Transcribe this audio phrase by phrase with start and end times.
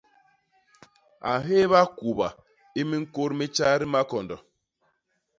[1.31, 2.27] A hééba kuba
[2.79, 4.37] i miñkôt mi tjay di makondo!